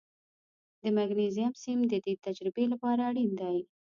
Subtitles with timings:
[0.81, 3.57] د مګنیزیم سیم د دې تجربې لپاره اړین دی.